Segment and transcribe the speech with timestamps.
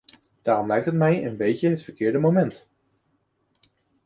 [0.41, 2.67] Daarom lijkt het mij een beetje het verkeerde moment.